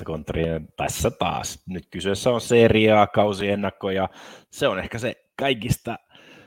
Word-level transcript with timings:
tästä 0.00 0.12
kontria. 0.12 0.60
Tässä 0.76 1.10
taas. 1.10 1.62
Nyt 1.68 1.86
kyseessä 1.90 2.30
on 2.30 2.40
seriaa, 2.40 3.06
kausiennakko 3.06 3.90
ja 3.90 4.08
se 4.50 4.68
on 4.68 4.78
ehkä 4.78 4.98
se 4.98 5.24
kaikista, 5.36 5.98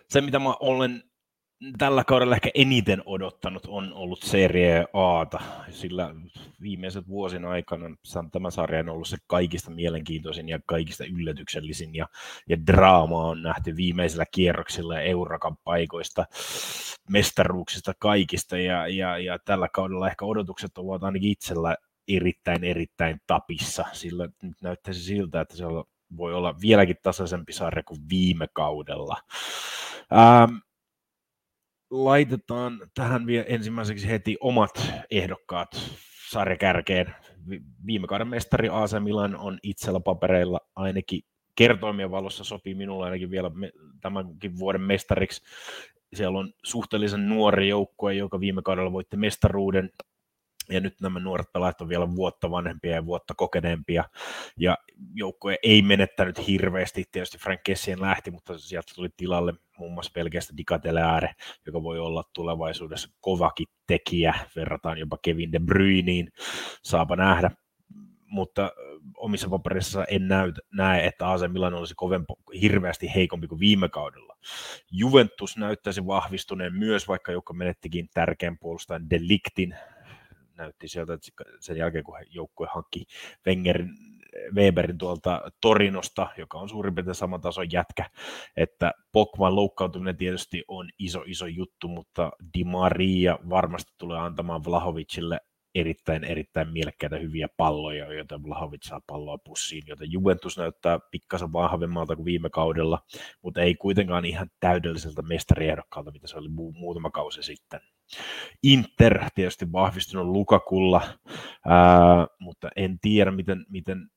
se 0.10 0.22
mitä 0.22 0.40
mä 0.40 0.56
olen 0.60 1.04
tällä 1.78 2.04
kaudella 2.04 2.36
ehkä 2.36 2.50
eniten 2.54 3.04
odottanut 3.06 3.66
on 3.66 3.94
ollut 3.94 4.22
Serie 4.22 4.86
Aata, 4.94 5.40
sillä 5.70 6.16
viimeiset 6.62 7.08
vuosien 7.08 7.46
aikana 7.46 7.96
tämä 8.32 8.52
sarja 8.52 8.80
on 8.80 8.90
ollut 8.90 9.08
se 9.08 9.18
kaikista 9.28 9.72
mielenkiintoisin 9.72 10.50
ja 10.50 10.60
kaikista 10.66 11.06
yllätyksellisin 11.06 11.96
ja, 11.96 12.08
ja 12.50 12.58
draama 12.68 13.24
on 13.24 13.42
nähty 13.42 13.76
viimeisillä 13.76 14.26
kierroksilla 14.32 15.00
Eurakan 15.00 15.58
paikoista, 15.64 16.26
mestaruuksista 17.10 17.94
kaikista 18.00 18.58
ja, 18.58 18.88
ja, 18.88 19.18
ja 19.18 19.40
tällä 19.40 19.68
kaudella 19.74 20.08
ehkä 20.08 20.26
odotukset 20.26 20.78
ovat 20.78 21.04
ainakin 21.04 21.32
itsellä 21.32 21.78
erittäin 22.08 22.64
erittäin 22.64 23.22
tapissa, 23.28 23.86
sillä 23.92 24.30
nyt 24.42 24.62
näyttäisi 24.62 25.04
siltä, 25.04 25.42
että 25.42 25.58
se 25.58 25.64
voi 26.18 26.34
olla 26.34 26.56
vieläkin 26.62 26.96
tasaisempi 27.04 27.54
sarja 27.54 27.84
kuin 27.84 28.00
viime 28.10 28.48
kaudella. 28.54 29.18
Ähm, 30.14 30.56
laitetaan 31.92 32.80
tähän 32.94 33.26
vielä 33.26 33.46
ensimmäiseksi 33.48 34.10
heti 34.10 34.38
omat 34.40 34.92
ehdokkaat 35.12 35.70
sarjakärkeen. 36.30 37.16
Viime 37.86 38.08
kauden 38.08 38.28
mestari 38.28 38.70
AC 38.72 39.00
Milan 39.00 39.36
on 39.36 39.60
itsellä 39.64 40.00
papereilla 40.00 40.60
ainakin 40.76 41.22
kertoimien 41.56 42.12
valossa 42.12 42.44
sopii 42.44 42.76
minulle 42.76 43.06
ainakin 43.06 43.32
vielä 43.32 43.52
tämänkin 44.02 44.60
vuoden 44.60 44.82
mestariksi. 44.82 45.42
Siellä 46.14 46.40
on 46.40 46.54
suhteellisen 46.64 47.30
nuori 47.30 47.70
joukkue, 47.70 48.14
joka 48.14 48.40
viime 48.40 48.62
kaudella 48.62 48.92
voitti 48.92 49.18
mestaruuden 49.18 49.90
ja 50.70 50.80
nyt 50.80 51.02
nämä 51.02 51.20
nuoret 51.20 51.54
pelaajat 51.54 51.82
on 51.82 51.90
vielä 51.90 52.16
vuotta 52.16 52.52
vanhempia 52.52 52.92
ja 52.92 53.06
vuotta 53.06 53.34
kokeneempia, 53.34 54.04
ja 54.58 54.78
joukkue 55.14 55.58
ei 55.64 55.82
menettänyt 55.82 56.48
hirveästi, 56.48 57.04
tietysti 57.12 57.38
Frank 57.38 57.62
Kessien 57.64 58.02
lähti, 58.02 58.32
mutta 58.32 58.58
sieltä 58.58 58.92
tuli 58.96 59.10
tilalle 59.18 59.54
muun 59.78 59.94
muassa 59.94 60.12
pelkästään 60.16 60.58
Dicateleare, 60.58 61.36
joka 61.66 61.84
voi 61.84 62.00
olla 62.00 62.24
tulevaisuudessa 62.34 63.10
kovakin 63.22 63.68
tekijä, 63.88 64.34
verrataan 64.56 64.98
jopa 64.98 65.18
Kevin 65.22 65.52
De 65.52 65.60
Bruyneen, 65.60 66.32
saapa 66.84 67.16
nähdä, 67.16 67.52
mutta 68.28 68.72
omissa 69.18 69.50
paperissa 69.50 70.06
en 70.06 70.28
näy, 70.28 70.54
näe, 70.74 71.06
että 71.06 71.32
AC 71.32 71.52
Milan 71.52 71.74
olisi 71.74 71.94
kovempi, 71.98 72.34
hirveästi 72.62 73.16
heikompi 73.16 73.48
kuin 73.48 73.60
viime 73.60 73.90
kaudella. 73.90 74.38
Juventus 74.92 75.58
näyttäisi 75.58 76.06
vahvistuneen 76.06 76.74
myös, 76.74 77.08
vaikka 77.08 77.32
joka 77.32 77.54
menettikin 77.54 78.10
tärkeän 78.14 78.58
puolustajan 78.58 79.10
Deliktin 79.10 79.76
näytti 80.58 80.88
sieltä, 80.88 81.14
että 81.14 81.28
sen 81.60 81.78
jälkeen 81.78 82.04
kun 82.04 82.16
joukkue 82.30 82.68
hankki 82.74 83.06
Wengerin, 83.48 83.90
Weberin 84.56 84.98
tuolta 84.98 85.42
Torinosta, 85.62 86.28
joka 86.38 86.58
on 86.58 86.70
suurin 86.70 86.96
piirtein 86.96 87.16
sama 87.16 87.40
tason 87.40 87.72
jätkä, 87.72 88.10
että 88.58 88.92
Pogban 89.12 89.56
loukkaantuminen 89.56 90.18
tietysti 90.18 90.64
on 90.68 90.90
iso 91.00 91.24
iso 91.26 91.46
juttu, 91.46 91.88
mutta 91.88 92.32
Di 92.58 92.64
Maria 92.64 93.40
varmasti 93.50 93.92
tulee 93.98 94.20
antamaan 94.20 94.66
Vlahovicille 94.66 95.40
erittäin, 95.76 96.24
erittäin 96.24 96.70
mielekkäitä 96.70 97.18
hyviä 97.18 97.48
palloja, 97.58 98.14
joten 98.14 98.44
Vlahovic 98.44 98.88
saa 98.88 99.02
palloa 99.08 99.38
pussiin, 99.38 99.84
joten 99.88 100.12
Juventus 100.12 100.58
näyttää 100.58 101.00
pikkasen 101.12 101.54
vahvemmalta 101.54 102.16
kuin 102.16 102.26
viime 102.26 102.50
kaudella, 102.50 103.00
mutta 103.42 103.62
ei 103.62 103.76
kuitenkaan 103.76 104.26
ihan 104.26 104.50
täydelliseltä 104.60 105.22
mestariehdokkalta, 105.22 106.12
mitä 106.12 106.28
se 106.28 106.38
oli 106.38 106.48
mu- 106.48 106.80
muutama 106.80 107.10
kausi 107.10 107.44
sitten. 107.44 107.80
Inter 108.64 109.30
tietysti 109.36 109.72
vahvistunut 109.72 110.28
Lukakulla, 110.28 111.02
ää, 111.66 112.28
mutta 112.40 112.70
en 112.76 113.00
tiedä, 113.00 113.32
miten, 113.32 113.66
miten 113.70 114.10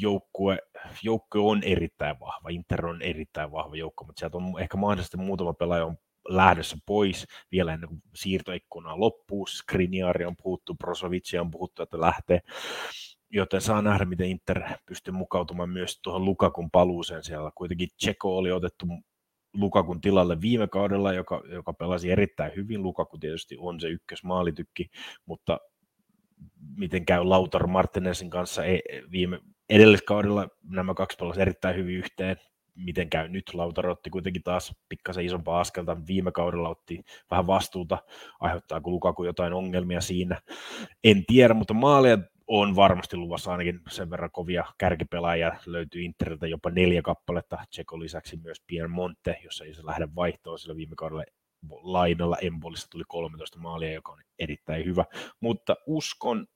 joukkue, 0.00 0.58
joukkue 1.02 1.40
on 1.40 1.62
erittäin 1.62 2.20
vahva, 2.20 2.48
Inter 2.48 2.86
on 2.86 3.02
erittäin 3.02 3.52
vahva 3.52 3.76
joukkue, 3.76 4.06
mutta 4.06 4.20
sieltä 4.20 4.36
on 4.36 4.60
ehkä 4.60 4.76
mahdollisesti 4.76 5.16
muutama 5.16 5.52
pelaaja 5.52 5.86
on 5.86 5.96
lähdössä 6.28 6.76
pois 6.86 7.26
vielä 7.52 7.74
ennen 7.74 7.88
kuin 7.88 8.02
siirtoikkuna 8.14 9.00
loppuu. 9.00 9.46
Skriniari 9.46 10.24
on 10.24 10.36
puhuttu, 10.42 10.74
Brozovicia 10.74 11.40
on 11.40 11.50
puhuttu, 11.50 11.82
että 11.82 12.00
lähtee. 12.00 12.40
Joten 13.30 13.60
saa 13.60 13.82
nähdä, 13.82 14.04
miten 14.04 14.28
Inter 14.28 14.62
pystyy 14.86 15.14
mukautumaan 15.14 15.70
myös 15.70 16.00
tuohon 16.02 16.24
Lukakun 16.24 16.70
paluuseen 16.70 17.24
siellä. 17.24 17.50
Kuitenkin 17.54 17.88
Tseko 17.96 18.36
oli 18.36 18.52
otettu 18.52 18.86
Lukakun 19.56 20.00
tilalle 20.00 20.40
viime 20.40 20.68
kaudella, 20.68 21.12
joka, 21.12 21.42
joka 21.52 21.72
pelasi 21.72 22.10
erittäin 22.10 22.52
hyvin. 22.56 22.82
Lukaku 22.82 23.18
tietysti 23.18 23.56
on 23.58 23.80
se 23.80 23.88
ykkösmaalitykki, 23.88 24.90
mutta 25.26 25.60
miten 26.76 27.06
käy 27.06 27.24
Lautar 27.24 27.66
Martinezin 27.66 28.30
kanssa 28.30 28.64
ei, 28.64 28.82
viime 29.10 29.40
edelliskaudella 29.70 30.48
nämä 30.70 30.94
kaksi 30.94 31.16
pelasivat 31.16 31.42
erittäin 31.42 31.76
hyvin 31.76 31.96
yhteen 31.96 32.36
miten 32.76 33.10
käy 33.10 33.28
nyt. 33.28 33.54
Lautaro 33.54 33.92
otti 33.92 34.10
kuitenkin 34.10 34.42
taas 34.42 34.74
pikkasen 34.88 35.24
isompaa 35.24 35.60
askelta. 35.60 35.96
Viime 36.06 36.32
kaudella 36.32 36.68
otti 36.68 37.04
vähän 37.30 37.46
vastuuta, 37.46 37.98
aiheuttaako 38.40 38.90
Lukaku 38.90 39.24
jotain 39.24 39.52
ongelmia 39.52 40.00
siinä. 40.00 40.40
En 41.04 41.24
tiedä, 41.26 41.54
mutta 41.54 41.74
maalia 41.74 42.18
on 42.46 42.76
varmasti 42.76 43.16
luvassa 43.16 43.52
ainakin 43.52 43.80
sen 43.90 44.10
verran 44.10 44.30
kovia 44.32 44.64
kärkipelaajia. 44.78 45.52
Löytyy 45.66 46.02
Interiltä 46.02 46.46
jopa 46.46 46.70
neljä 46.70 47.02
kappaletta. 47.02 47.58
Tseko 47.70 48.00
lisäksi 48.00 48.36
myös 48.36 48.62
Pierre 48.66 48.88
Monte, 48.88 49.38
jossa 49.44 49.64
ei 49.64 49.74
se 49.74 49.86
lähde 49.86 50.08
vaihtoon, 50.14 50.58
sillä 50.58 50.76
viime 50.76 50.94
kaudella 50.96 51.24
lainalla 51.82 52.36
Embolissa 52.42 52.90
tuli 52.90 53.04
13 53.08 53.58
maalia, 53.58 53.92
joka 53.92 54.12
on 54.12 54.22
erittäin 54.38 54.84
hyvä. 54.84 55.04
Mutta 55.40 55.76
uskon, 55.86 56.46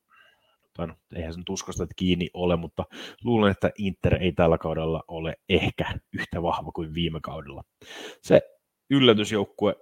tai 0.77 0.87
no, 0.87 0.95
eihän 1.15 1.34
sen 1.34 1.45
tuskasta 1.45 1.87
kiinni 1.97 2.31
ole, 2.34 2.57
mutta 2.57 2.84
luulen, 3.25 3.51
että 3.51 3.71
Inter 3.78 4.15
ei 4.15 4.33
tällä 4.33 4.59
kaudella 4.59 5.05
ole 5.09 5.37
ehkä 5.49 5.84
yhtä 6.12 6.43
vahva 6.43 6.72
kuin 6.72 6.95
viime 6.95 7.21
kaudella. 7.22 7.62
Se 8.22 8.41
yllätysjoukkue, 8.91 9.77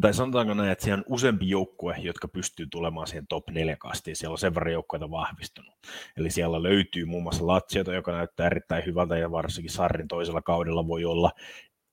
tai 0.00 0.14
sanotaanko 0.14 0.54
näin, 0.54 0.70
että 0.70 0.84
siellä 0.84 0.98
on 0.98 1.14
useampi 1.14 1.48
joukkue, 1.48 1.96
jotka 1.98 2.28
pystyy 2.28 2.66
tulemaan 2.70 3.06
siihen 3.06 3.26
top 3.26 3.50
4 3.50 3.76
kastiin. 3.76 4.16
Siellä 4.16 4.32
on 4.32 4.38
sen 4.38 4.54
verran 4.54 4.72
joukkueita 4.72 5.10
vahvistunut. 5.10 5.74
Eli 6.16 6.30
siellä 6.30 6.62
löytyy 6.62 7.04
muun 7.04 7.22
muassa 7.22 7.46
Latsiota, 7.46 7.94
joka 7.94 8.12
näyttää 8.12 8.46
erittäin 8.46 8.86
hyvältä, 8.86 9.18
ja 9.18 9.30
varsinkin 9.30 9.72
Sarrin 9.72 10.08
toisella 10.08 10.42
kaudella 10.42 10.86
voi 10.86 11.04
olla 11.04 11.30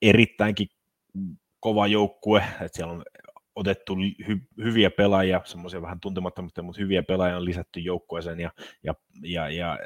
erittäinkin 0.01 0.67
kova 1.59 1.87
joukkue, 1.87 2.43
että 2.61 2.69
siellä 2.77 2.93
on 2.93 3.03
otettu 3.55 3.95
hy- 3.95 4.63
hyviä 4.63 4.91
pelaajia, 4.91 5.41
semmoisia 5.45 5.81
vähän 5.81 5.99
tuntemattomia, 5.99 6.63
mutta 6.63 6.81
hyviä 6.81 7.03
pelaajia 7.03 7.37
on 7.37 7.45
lisätty 7.45 7.79
joukkueeseen 7.79 8.39
ja, 8.39 8.51
ja, 8.83 8.93
ja, 9.23 9.49
ja 9.49 9.79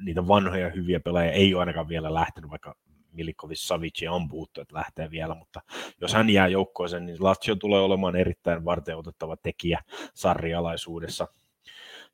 niitä 0.00 0.28
vanhoja 0.28 0.70
hyviä 0.70 1.00
pelaajia 1.00 1.32
ei 1.32 1.54
ole 1.54 1.62
ainakaan 1.62 1.88
vielä 1.88 2.14
lähtenyt, 2.14 2.50
vaikka 2.50 2.74
Milikovic 3.14 3.58
Savic 3.58 4.02
on 4.10 4.28
puhuttu, 4.28 4.60
että 4.60 4.74
lähtee 4.74 5.10
vielä, 5.10 5.34
mutta 5.34 5.60
jos 6.00 6.12
hän 6.12 6.30
jää 6.30 6.48
joukkoeseen, 6.48 7.06
niin 7.06 7.24
Lazio 7.24 7.56
tulee 7.56 7.80
olemaan 7.80 8.16
erittäin 8.16 8.64
varten 8.64 8.96
otettava 8.96 9.36
tekijä 9.36 9.80
sarrialaisuudessa. 10.14 11.28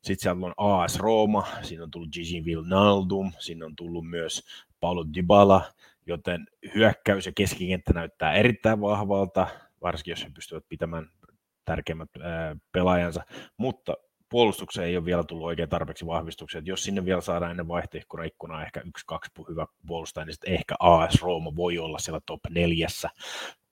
Sitten 0.01 0.21
siellä 0.21 0.45
on 0.45 0.53
AS 0.57 0.99
Roma, 0.99 1.47
siinä 1.61 1.83
on 1.83 1.91
tullut 1.91 2.09
Gigi 2.13 2.45
Vilnaldum, 2.45 3.31
siinä 3.39 3.65
on 3.65 3.75
tullut 3.75 4.09
myös 4.09 4.43
Paulo 4.79 5.05
Dybala, 5.13 5.61
joten 6.05 6.47
hyökkäys 6.75 7.25
ja 7.25 7.31
keskikenttä 7.35 7.93
näyttää 7.93 8.33
erittäin 8.33 8.81
vahvalta 8.81 9.47
varsinkin 9.81 10.11
jos 10.11 10.23
he 10.23 10.29
pystyvät 10.33 10.65
pitämään 10.69 11.09
tärkeimmät 11.65 12.09
pelaajansa, 12.71 13.23
mutta 13.57 13.93
puolustukseen 14.31 14.87
ei 14.87 14.97
ole 14.97 15.05
vielä 15.05 15.23
tullut 15.23 15.47
oikein 15.47 15.69
tarpeeksi 15.69 16.05
vahvistuksia, 16.05 16.59
että 16.59 16.71
jos 16.71 16.83
sinne 16.83 17.05
vielä 17.05 17.21
saadaan 17.21 17.51
ennen 17.51 17.67
vaihtoikkuna 17.67 18.23
ikkunaa 18.23 18.63
ehkä 18.63 18.81
yksi, 18.85 19.05
kaksi 19.05 19.31
hyvä 19.49 19.65
puolustaja, 19.87 20.25
niin 20.25 20.33
sitten 20.33 20.53
ehkä 20.53 20.75
AS 20.79 21.21
Rooma 21.21 21.55
voi 21.55 21.77
olla 21.77 21.99
siellä 21.99 22.19
top 22.25 22.39
neljässä, 22.49 23.09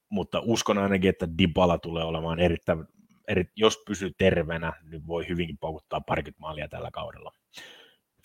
mutta 0.09 0.41
uskon 0.45 0.77
ainakin, 0.77 1.09
että 1.09 1.27
Dybala 1.37 1.77
tulee 1.77 2.03
olemaan 2.03 2.39
erittäin, 2.39 2.85
eri, 3.27 3.45
jos 3.55 3.83
pysyy 3.87 4.11
terveenä, 4.17 4.73
niin 4.83 5.07
voi 5.07 5.27
hyvinkin 5.27 5.57
paukuttaa 5.57 6.01
parikymmentä 6.01 6.41
maalia 6.41 6.67
tällä 6.67 6.89
kaudella. 6.91 7.31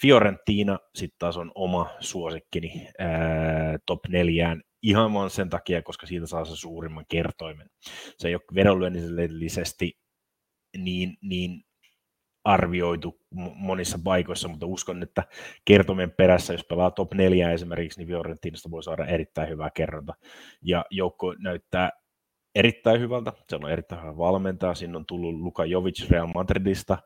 Fiorentina 0.00 0.78
sitten 0.94 1.18
taas 1.18 1.36
on 1.36 1.52
oma 1.54 1.90
suosikkini 2.00 2.88
ää, 2.98 3.78
top 3.86 4.00
neljään 4.08 4.62
ihan 4.82 5.14
vaan 5.14 5.30
sen 5.30 5.50
takia, 5.50 5.82
koska 5.82 6.06
siitä 6.06 6.26
saa 6.26 6.44
se 6.44 6.56
suurimman 6.56 7.04
kertoimen. 7.08 7.70
Se 8.18 8.28
ei 8.28 8.34
ole 8.34 8.42
vedonlyönnillisesti 8.54 9.98
niin, 10.76 11.16
niin 11.20 11.64
arvioitu 12.44 13.20
monissa 13.54 13.98
paikoissa, 14.04 14.48
mutta 14.48 14.66
uskon, 14.66 15.02
että 15.02 15.22
kertomien 15.64 16.10
perässä, 16.10 16.52
jos 16.52 16.64
pelaa 16.64 16.90
top 16.90 17.14
4 17.14 17.52
esimerkiksi, 17.52 18.00
niin 18.00 18.08
Fiorentinasta 18.08 18.70
voi 18.70 18.82
saada 18.82 19.06
erittäin 19.06 19.48
hyvää 19.48 19.70
kerronta. 19.70 20.14
Ja 20.62 20.84
joukko 20.90 21.34
näyttää 21.38 21.90
erittäin 22.54 23.00
hyvältä. 23.00 23.32
Se 23.48 23.56
on 23.56 23.70
erittäin 23.70 24.02
hyvä 24.02 24.16
valmentaja. 24.16 24.74
Siinä 24.74 24.98
on 24.98 25.06
tullut 25.06 25.34
Luka 25.34 25.64
Jovic 25.64 26.10
Real 26.10 26.26
Madridista. 26.34 26.98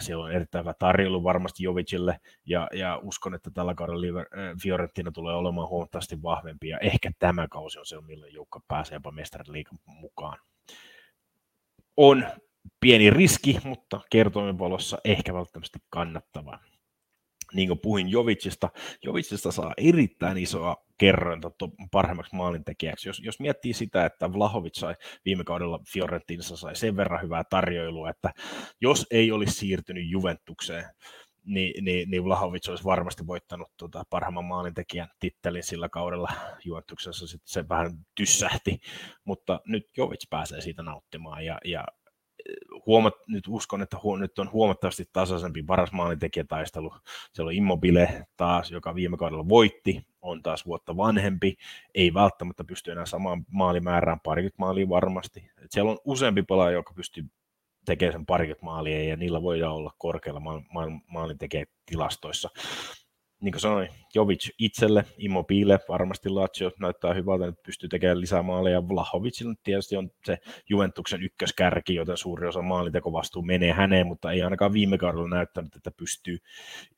Siellä 0.00 0.24
on 0.24 0.32
erittäin 0.32 0.64
hyvä 0.64 0.74
tarjoulu 0.78 1.24
varmasti 1.24 1.62
Jovicille. 1.62 2.18
Ja, 2.46 2.68
ja 2.72 3.00
uskon, 3.02 3.34
että 3.34 3.50
tällä 3.54 3.74
kaudella 3.74 4.24
Fiorentina 4.62 5.12
tulee 5.12 5.34
olemaan 5.34 5.68
huomattavasti 5.68 6.22
vahvempi. 6.22 6.68
Ja 6.68 6.78
ehkä 6.78 7.10
tämä 7.18 7.48
kausi 7.48 7.78
on 7.78 7.86
se, 7.86 8.00
millä 8.00 8.26
joukko 8.26 8.60
pääsee 8.68 8.96
jopa 8.96 9.10
mestariliikan 9.10 9.78
mukaan. 9.86 10.38
On 11.96 12.26
pieni 12.80 13.10
riski, 13.10 13.58
mutta 13.64 14.00
kertoimen 14.10 14.58
valossa 14.58 14.98
ehkä 15.04 15.34
välttämättä 15.34 15.78
kannattavaa. 15.90 16.58
Niin 17.54 17.68
kuin 17.68 17.80
puhuin 17.80 18.08
Jovicista, 18.08 18.70
Jovicista 19.02 19.52
saa 19.52 19.72
erittäin 19.76 20.38
isoa 20.38 20.76
kerrointa 20.98 21.50
parhaimmaksi 21.90 22.36
maalintekijäksi. 22.36 23.08
Jos, 23.08 23.20
jos 23.24 23.40
miettii 23.40 23.72
sitä, 23.72 24.06
että 24.06 24.32
Vlahovic 24.32 24.78
sai 24.78 24.94
viime 25.24 25.44
kaudella 25.44 25.80
Fiorentinassa 25.92 26.56
sai 26.56 26.76
sen 26.76 26.96
verran 26.96 27.22
hyvää 27.22 27.44
tarjoilua, 27.50 28.10
että 28.10 28.30
jos 28.80 29.06
ei 29.10 29.32
olisi 29.32 29.52
siirtynyt 29.52 30.10
Juventukseen, 30.10 30.84
niin, 31.44 31.84
niin, 31.84 32.10
niin 32.10 32.24
Vlahovic 32.24 32.68
olisi 32.68 32.84
varmasti 32.84 33.26
voittanut 33.26 33.68
tuota 33.76 34.02
parhaimman 34.10 34.44
maalintekijän 34.44 35.08
tittelin 35.20 35.62
sillä 35.62 35.88
kaudella 35.88 36.28
Juventuksessa, 36.64 37.26
sitten 37.26 37.48
se 37.48 37.68
vähän 37.68 37.90
tyssähti, 38.14 38.78
mutta 39.24 39.60
nyt 39.66 39.86
Jovic 39.96 40.30
pääsee 40.30 40.60
siitä 40.60 40.82
nauttimaan 40.82 41.44
ja, 41.44 41.58
ja 41.64 41.84
huomat, 42.86 43.14
nyt 43.26 43.44
uskon, 43.48 43.82
että 43.82 43.96
huo, 44.02 44.16
nyt 44.16 44.38
on 44.38 44.52
huomattavasti 44.52 45.04
tasaisempi 45.12 45.62
paras 45.62 45.92
maalintekijätaistelu. 45.92 46.94
Siellä 47.32 47.48
on 47.48 47.54
Immobile 47.54 48.26
taas, 48.36 48.70
joka 48.70 48.94
viime 48.94 49.16
kaudella 49.16 49.48
voitti, 49.48 50.06
on 50.22 50.42
taas 50.42 50.66
vuotta 50.66 50.96
vanhempi, 50.96 51.56
ei 51.94 52.14
välttämättä 52.14 52.64
pysty 52.64 52.92
enää 52.92 53.06
samaan 53.06 53.44
maalimäärään, 53.50 54.20
parikymmentä 54.20 54.58
maalia 54.58 54.88
varmasti. 54.88 55.50
Et 55.64 55.72
siellä 55.72 55.90
on 55.90 55.98
useampi 56.04 56.42
pelaaja, 56.42 56.76
joka 56.76 56.94
pystyy 56.94 57.24
tekemään 57.84 58.12
sen 58.12 58.26
parikymmentä 58.26 58.64
maalia, 58.64 59.04
ja 59.04 59.16
niillä 59.16 59.42
voidaan 59.42 59.74
olla 59.74 59.92
korkealla 59.98 60.40
ma- 60.40 60.62
ma- 60.72 61.00
maalintekijätilastoissa 61.06 62.50
niin 63.40 63.52
kuin 63.52 63.60
sanoin, 63.60 63.88
Jovic 64.14 64.48
itselle, 64.58 65.04
Immobile, 65.18 65.78
varmasti 65.88 66.28
Lazio 66.28 66.70
näyttää 66.80 67.14
hyvältä, 67.14 67.46
että 67.46 67.62
pystyy 67.66 67.88
tekemään 67.88 68.20
lisää 68.20 68.42
maaleja. 68.42 68.88
Vlahovicilla 68.88 69.54
tietysti 69.62 69.96
on 69.96 70.10
se 70.24 70.38
Juventuksen 70.68 71.22
ykköskärki, 71.22 71.94
joten 71.94 72.16
suuri 72.16 72.48
osa 72.48 72.62
maalintekovastuu 72.62 73.42
menee 73.42 73.72
häneen, 73.72 74.06
mutta 74.06 74.32
ei 74.32 74.42
ainakaan 74.42 74.72
viime 74.72 74.98
kaudella 74.98 75.28
näyttänyt, 75.28 75.76
että 75.76 75.90
pystyy 75.90 76.38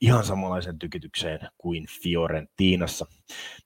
ihan 0.00 0.24
samanlaisen 0.24 0.78
tykitykseen 0.78 1.40
kuin 1.58 1.86
Fiorentinassa. 2.02 3.06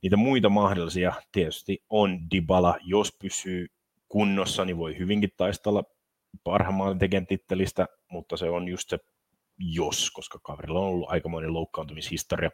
Niitä 0.03 0.17
muita 0.17 0.49
mahdollisia 0.49 1.13
tietysti 1.33 1.83
on 1.91 2.19
Dybala, 2.35 2.79
jos 2.85 3.17
pysyy 3.21 3.67
kunnossa, 4.09 4.65
niin 4.65 4.79
voi 4.79 4.99
hyvinkin 4.99 5.31
taistella 5.37 5.85
parhaan 6.45 6.75
maalintekijän 6.75 7.27
tittelistä, 7.27 7.87
mutta 8.11 8.37
se 8.37 8.51
on 8.51 8.69
just 8.69 8.89
se 8.89 8.99
jos, 9.59 10.11
koska 10.11 10.39
kaverilla 10.43 10.81
on 10.81 10.87
ollut 10.87 11.11
aikamoinen 11.11 11.53
loukkaantumishistoria. 11.53 12.51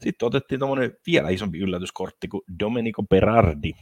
Sitten 0.00 0.26
otettiin 0.26 0.60
tämmöinen 0.60 0.92
vielä 1.06 1.28
isompi 1.28 1.58
yllätyskortti 1.58 2.28
kuin 2.28 2.42
Domenico 2.60 3.02
Berardi. 3.02 3.72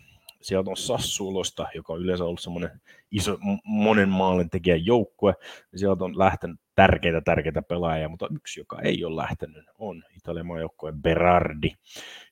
Sieltä 0.42 0.70
on 0.70 0.76
Sassuolosta, 0.76 1.66
joka 1.74 1.92
on 1.92 2.00
yleensä 2.00 2.24
ollut 2.24 2.40
semmoinen 2.40 2.80
iso, 3.10 3.38
monen 3.64 4.08
maalin 4.08 4.50
tekijän 4.50 4.86
joukkue. 4.86 5.34
Sieltä 5.76 6.04
on 6.04 6.18
lähtenyt 6.18 6.60
tärkeitä, 6.74 7.20
tärkeitä 7.20 7.62
pelaajia, 7.62 8.08
mutta 8.08 8.28
yksi, 8.36 8.60
joka 8.60 8.80
ei 8.80 9.04
ole 9.04 9.16
lähtenyt, 9.16 9.64
on 9.78 10.02
Italian 10.16 10.46
maajoukkueen 10.46 11.02
Berardi. 11.02 11.70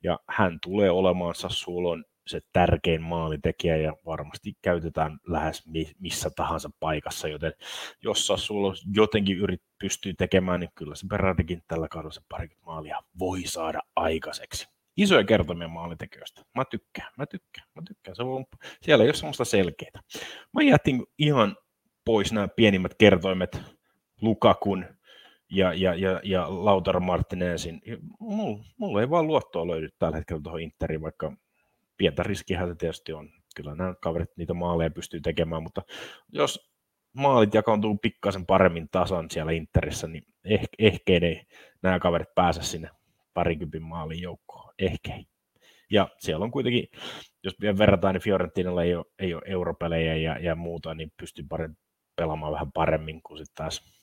Ja 0.03 0.19
hän 0.29 0.59
tulee 0.63 0.91
olemaan 0.91 1.35
Sassuolon 1.35 2.05
se 2.27 2.41
tärkein 2.53 3.03
maalitekijä 3.03 3.77
ja 3.77 3.93
varmasti 4.07 4.53
käytetään 4.63 5.19
lähes 5.27 5.63
missä 5.99 6.31
tahansa 6.37 6.71
paikassa, 6.81 7.29
joten 7.29 7.53
jos 8.03 8.27
sulla 8.37 8.75
jotenkin 8.95 9.39
yrit 9.39 9.63
pystyy 9.79 10.15
tekemään, 10.15 10.61
niin 10.61 10.71
kyllä 10.75 10.95
se 10.95 11.07
Berardikin 11.07 11.63
tällä 11.69 11.89
kaudella 11.89 12.13
se 12.13 12.21
parikymmentä 12.29 12.67
maalia 12.67 12.99
voi 13.19 13.43
saada 13.45 13.81
aikaiseksi. 13.97 14.69
Isoja 14.97 15.25
kertomia 15.25 15.69
maalitekijöistä. 15.69 16.43
Mä 16.55 16.65
tykkään, 16.65 17.13
mä 17.17 17.27
tykkään, 17.27 17.67
mä 17.75 17.83
tykkään. 17.89 18.17
Se 18.17 18.23
on, 18.23 18.45
siellä 18.83 19.05
ei 19.05 19.09
ole 19.09 19.15
semmoista 19.15 19.45
selkeää. 19.45 20.01
Mä 20.53 20.63
jätin 20.63 21.07
ihan 21.19 21.57
pois 22.05 22.33
nämä 22.33 22.49
pienimmät 22.49 22.95
kertoimet 22.99 23.61
Lukakun 24.21 24.85
ja, 25.51 25.75
ja, 25.75 25.95
ja, 25.95 26.21
ja 26.25 26.47
Lautaro 26.65 27.01
Martinezin. 27.01 27.81
Mulla, 28.21 28.65
mulla 28.77 29.01
ei 29.01 29.11
vaan 29.11 29.27
luottoa 29.27 29.67
löydy 29.67 29.89
tällä 29.99 30.17
hetkellä 30.17 30.43
tuohon 30.43 30.61
Interiin, 30.61 31.03
vaikka 31.03 31.33
pientä 32.03 32.23
riskiä 32.23 32.67
se 32.67 32.75
tietysti 32.75 33.13
on. 33.13 33.31
Kyllä 33.57 33.75
nämä 33.75 33.95
kaverit 34.01 34.37
niitä 34.37 34.55
maaleja 34.55 34.91
pystyy 34.91 35.21
tekemään, 35.21 35.63
mutta 35.63 35.83
jos 36.33 36.73
maalit 37.13 37.55
jakautuu 37.55 37.99
pikkasen 38.03 38.47
paremmin 38.47 38.89
tasan 38.91 39.31
siellä 39.31 39.53
Interissä, 39.53 40.07
niin 40.07 40.23
ehkä, 40.45 40.67
ehkä 40.79 41.13
ei 41.13 41.43
nämä 41.83 41.99
kaverit 41.99 42.35
pääse 42.35 42.63
sinne 42.63 42.91
parikympin 43.35 43.83
maalin 43.83 44.23
joukkoon. 44.23 44.75
Ehkä 44.79 45.15
ei. 45.15 45.27
Ja 45.91 46.09
siellä 46.19 46.45
on 46.45 46.51
kuitenkin, 46.51 46.89
jos 47.45 47.55
vielä 47.61 47.79
verrataan, 47.79 48.15
niin 48.15 48.23
Fiorentinalla 48.23 48.83
ei 48.83 48.95
ole, 48.95 49.05
ei 49.19 49.35
ole 49.35 49.43
europelejä 49.47 50.17
ja, 50.17 50.39
ja 50.39 50.55
muuta, 50.55 50.95
niin 50.95 51.13
pystyy 51.17 51.45
pelaamaan 52.17 52.53
vähän 52.53 52.73
paremmin 52.73 53.23
kuin 53.23 53.39
sitten 53.39 53.55
taas 53.55 54.01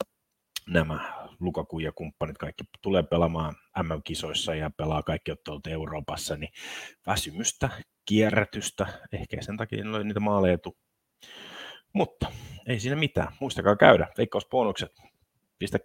nämä 0.70 1.30
Lukaku 1.40 1.80
ja 1.80 1.92
kumppanit 1.92 2.38
kaikki 2.38 2.64
tulee 2.82 3.04
pelaamaan 3.04 3.56
MM-kisoissa 3.84 4.56
ja 4.56 4.70
pelaa 4.70 5.04
kaikki 5.04 5.32
ottelut 5.32 5.68
Euroopassa, 5.68 6.36
niin 6.36 6.52
väsymystä, 7.08 7.70
kierrätystä, 8.06 8.88
ehkä 9.12 9.42
sen 9.42 9.58
takia 9.58 9.78
ei 9.98 10.04
niitä 10.04 10.20
maaleja. 10.20 10.58
Mutta 11.94 12.32
ei 12.68 12.80
siinä 12.80 12.96
mitään. 12.96 13.34
Muistakaa 13.40 13.76
käydä 13.76 14.08
veikkausbonukset 14.18 14.92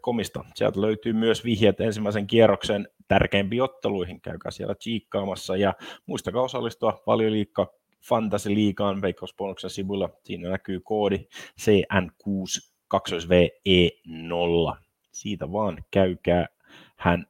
komista. 0.00 0.44
Sieltä 0.54 0.80
löytyy 0.80 1.12
myös 1.12 1.44
vihjeet 1.44 1.80
ensimmäisen 1.80 2.26
kierroksen 2.26 2.88
tärkeimpiin 3.08 3.62
otteluihin. 3.62 4.20
Käykää 4.20 4.50
siellä 4.50 4.74
chiikkaamassa 4.74 5.56
ja 5.56 5.74
muistakaa 6.06 6.42
osallistua 6.42 7.02
valioliikka 7.06 7.66
Fantasy 8.08 8.54
Liigaan 8.54 9.02
veikkausbonuksen 9.02 9.70
sivuilla. 9.70 10.10
Siinä 10.24 10.48
näkyy 10.48 10.80
koodi 10.80 11.26
CN6 11.60 12.73
2VE0. 12.94 14.76
Siitä 15.12 15.52
vaan 15.52 15.84
käykää 15.90 16.46
hän 16.96 17.26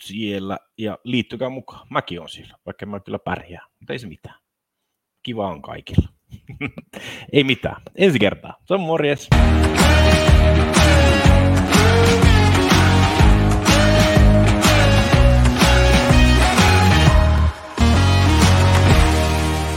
siellä 0.00 0.58
ja 0.78 0.98
liittykää 1.04 1.48
mukaan. 1.48 1.86
Mäkin 1.90 2.20
on 2.20 2.28
siellä, 2.28 2.54
vaikka 2.66 2.86
mä 2.86 3.00
kyllä 3.00 3.18
pärjää, 3.18 3.66
mutta 3.80 3.92
ei 3.92 3.98
se 3.98 4.06
mitään. 4.06 4.40
Kiva 5.22 5.48
on 5.48 5.62
kaikilla. 5.62 6.08
ei 7.32 7.44
mitään. 7.44 7.82
Ensi 7.96 8.18
kertaa. 8.18 8.56
Se 8.64 8.74
on 8.74 8.80
morjes. 8.80 9.28